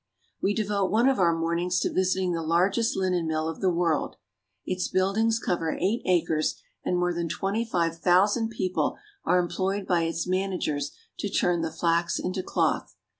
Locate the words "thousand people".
7.99-8.97